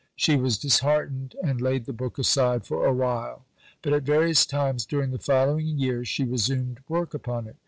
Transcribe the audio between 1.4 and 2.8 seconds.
and laid the book aside